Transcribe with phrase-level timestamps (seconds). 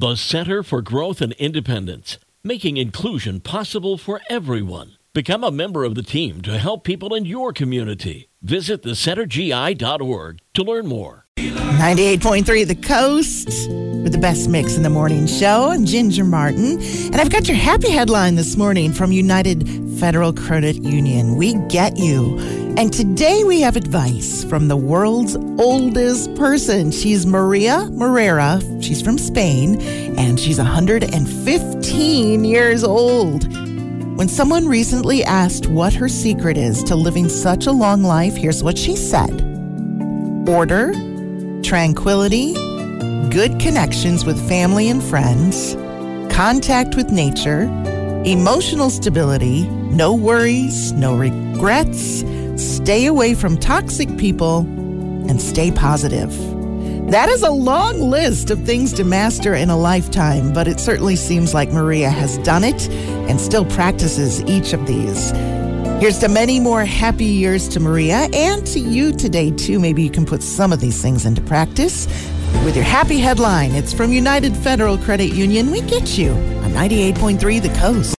[0.00, 4.92] The Center for Growth and Independence, making inclusion possible for everyone.
[5.12, 8.30] Become a member of the team to help people in your community.
[8.40, 11.26] Visit thecentergi.org to learn more.
[11.36, 13.68] 98.3 The Coast
[14.02, 15.68] with the best mix in the morning show.
[15.68, 16.80] I'm Ginger Martin.
[16.80, 21.36] And I've got your happy headline this morning from United Federal Credit Union.
[21.36, 22.38] We get you.
[22.80, 26.90] And today we have advice from the world's oldest person.
[26.90, 28.58] She's Maria Morera.
[28.82, 29.78] She's from Spain
[30.16, 33.54] and she's 115 years old.
[34.16, 38.64] When someone recently asked what her secret is to living such a long life, here's
[38.64, 39.42] what she said
[40.48, 40.94] order,
[41.62, 42.54] tranquility,
[43.28, 45.74] good connections with family and friends,
[46.34, 47.64] contact with nature,
[48.24, 52.24] emotional stability, no worries, no regrets,
[52.60, 54.60] stay away from toxic people,
[55.28, 56.30] and stay positive.
[57.10, 61.16] That is a long list of things to master in a lifetime, but it certainly
[61.16, 62.88] seems like Maria has done it
[63.28, 65.32] and still practices each of these.
[66.00, 69.78] Here's to many more happy years to Maria and to you today, too.
[69.78, 72.06] Maybe you can put some of these things into practice.
[72.64, 75.70] With your happy headline, it's from United Federal Credit Union.
[75.70, 78.08] We get you on 98.3 The Coast.